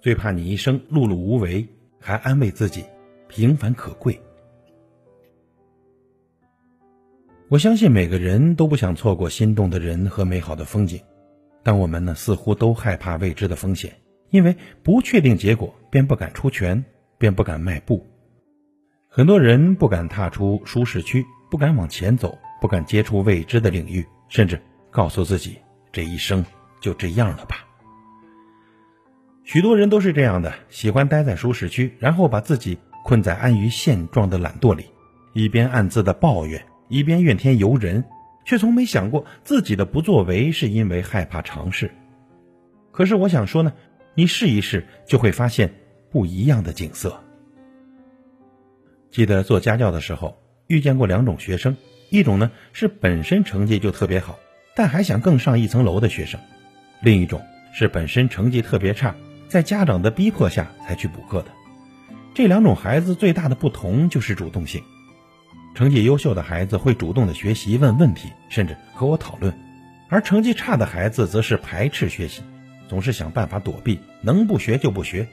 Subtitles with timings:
[0.00, 1.68] 最怕你一生碌碌无为，
[2.00, 2.84] 还安慰自己
[3.28, 4.20] 平凡可贵。
[7.48, 11.00] 我相信每个人都不想错过心动的人和美好的风景，
[11.62, 13.94] 但我们呢，似乎都害怕未知的风险，
[14.30, 16.84] 因为不确定结果，便不敢出拳，
[17.16, 18.04] 便不敢迈步。
[19.14, 24.58] 很多人不敢踏出舒适区，不敢往前走，不敢接触未知的领域，甚至
[24.90, 25.58] 告诉自己
[25.92, 26.42] 这一生
[26.80, 27.56] 就这样了吧。
[29.44, 34.86] 许多人都是这样的，喜欢待在舒适区，然后把自己困在安于现状的懒惰里，
[35.34, 38.02] 一边暗自的抱怨，一边怨天尤人，
[38.46, 41.90] 却从没想过自己的不作为是因为害怕尝试。
[42.92, 43.74] 可是我想说呢，
[44.14, 45.74] 你试一试就会发现
[46.10, 47.22] 不一样的景色。
[49.12, 51.76] 记得做家教的时候，遇见过两种学生，
[52.08, 54.38] 一种呢是本身成绩就特别好，
[54.74, 56.40] 但还想更上一层楼的学生，
[57.02, 57.42] 另一种
[57.74, 59.14] 是本身成绩特别差。
[59.48, 61.48] 在家长的逼迫下才去补课的，
[62.32, 64.82] 这两种孩子最大的不同就是主动性。
[65.74, 69.52] 成绩优秀的孩子会主动的学习、问问题，甚至和我讨论；
[70.08, 72.40] 而成绩差的孩子则是排斥学习，
[72.88, 75.28] 总是想办法躲避，能不学就不学。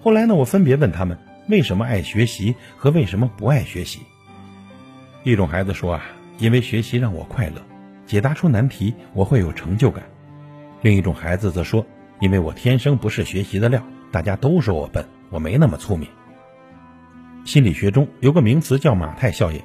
[0.00, 4.00] 后来呢，我分别问他们为什么爱学习和为什么不爱学习。
[5.24, 6.02] 一种孩子说啊，
[6.38, 7.62] 因为学习让我快乐，
[8.06, 10.02] 解答出难题我会有成就感；
[10.82, 11.84] 另一种孩子则说。
[12.20, 16.08] 因为我天生不是学习的料，大家都说我笨，我没那么聪明。
[17.44, 19.62] 心理学中有个名词叫马太效应，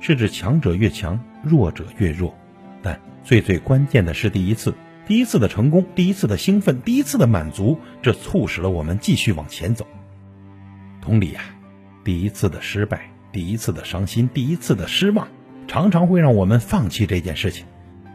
[0.00, 2.34] 是指强者越强，弱者越弱。
[2.82, 4.72] 但最最关键的是第一次，
[5.06, 9.86] 第一次的成功，第一次的兴奋，第一次的满足，这促使了我们继续往前走。
[11.00, 11.40] 同理呀，
[12.04, 15.28] 第一次的失败，第一次的伤心，第一次的失望，
[15.66, 17.66] 常常会让我们放弃这件事情，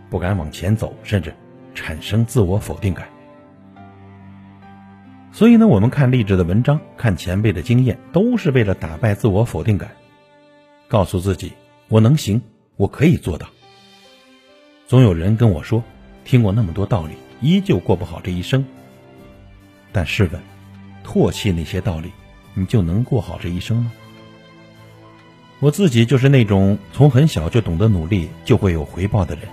[0.10, 1.34] 不敢往前走，甚至
[1.74, 3.08] 产生自我否定感。
[5.32, 9.92] 所以呢，我们看励志的文章，看前辈的经验，都是为了打败自我否定感，
[10.88, 11.54] 告诉自己
[11.88, 12.42] 我能行，
[12.76, 13.48] 我可以做到。
[14.86, 15.84] 总有人跟我说，
[16.24, 18.64] 听过那么多道理，依旧过不好这一生。
[19.92, 20.42] 但试问，
[21.04, 22.12] 唾弃那些道理，
[22.54, 23.92] 你就能过好这一生吗？
[25.60, 29.46] 我自己就是那种从很小就懂得努力就会有回报的人，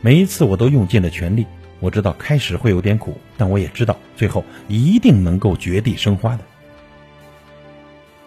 [0.00, 1.46] 每一次我都用尽了全力。
[1.78, 6.44] 我知道开始会有点苦，但我也知道最后一定能够绝地生花的。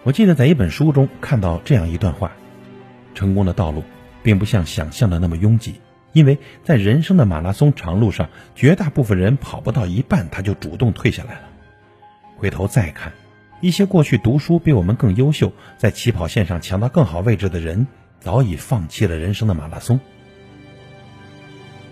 [0.02, 2.32] 我记得在一本书中看到这样一段话：
[3.14, 3.82] 成功的道路
[4.22, 5.80] 并不像想象的那么拥挤，
[6.12, 11.48] 因为在人生的马拉松长路上，绝大部分人跑不到一半他就主动退下来了。
[12.36, 13.12] 回头再看，
[13.60, 17.86] 一些过去读书比我们更优秀，在起跑线上抢到更好位置的人，
[18.20, 19.98] 早已放弃了人生的马拉松。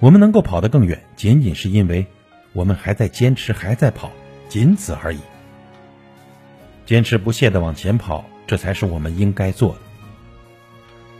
[0.00, 2.06] 我们能够跑得更远，仅仅是因为
[2.52, 4.10] 我们还在坚持，还在跑，
[4.48, 5.18] 仅此而已。
[6.84, 9.78] 坚持不懈的往前跑，这才是我们应该做的。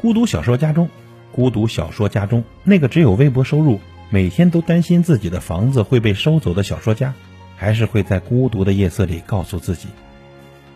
[0.03, 0.91] 孤独小说家中，
[1.33, 3.81] 孤独小说家中那个只有微薄收入，
[4.11, 7.15] 每天都担心自己的房子会被收走的小说家，
[7.57, 9.89] 还是会在孤独的夜色里告诉自己：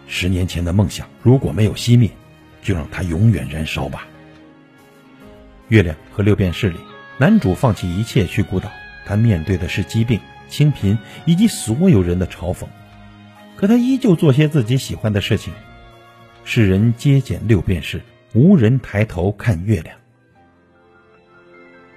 [0.08, 2.10] 十年前的梦想如果没有熄灭，
[2.60, 4.08] 就让它永远燃烧吧。
[5.68, 6.78] 月亮和六便士里。
[7.20, 8.70] 男主放弃一切去孤岛，
[9.04, 12.66] 他面对的是疾病、清贫以及所有人的嘲讽，
[13.56, 15.52] 可他依旧做些自己喜欢的事情。
[16.44, 18.02] 世人皆捡六便士，
[18.34, 19.96] 无人抬头看月亮。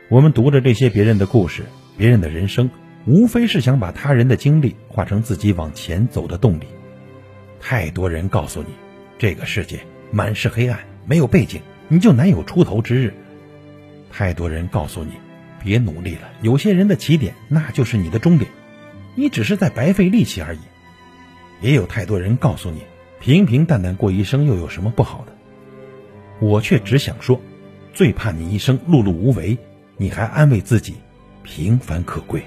[0.10, 1.66] 我们读着这些别人的故事，
[2.00, 2.72] 别人的人生，
[3.06, 6.66] 无非是想把他人的经历化成自己往前走的动力。
[7.62, 8.70] 太多人告诉你，
[9.20, 9.80] 这个世界
[10.12, 13.14] 满是黑暗，没有背景，你就难有出头之日。
[14.12, 15.12] 太多人告诉你，
[15.64, 16.30] 别努力了。
[16.42, 18.50] 有些人的起点，那就是你的终点，
[19.16, 20.60] 你只是在白费力气而已。
[21.62, 22.82] 也有太多人告诉你，
[23.20, 25.36] 平平淡淡过一生又有什么不好的？
[26.40, 27.40] 我却只想说，
[27.94, 29.58] 最怕你一生碌碌无为，
[29.96, 30.96] 你还安慰自己
[31.44, 32.44] 平凡可贵。